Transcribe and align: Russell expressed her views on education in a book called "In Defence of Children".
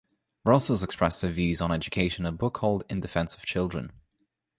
Russell 0.43 0.83
expressed 0.83 1.21
her 1.21 1.29
views 1.29 1.61
on 1.61 1.71
education 1.71 2.25
in 2.25 2.33
a 2.33 2.35
book 2.35 2.55
called 2.55 2.83
"In 2.89 3.01
Defence 3.01 3.35
of 3.35 3.45
Children". 3.45 3.91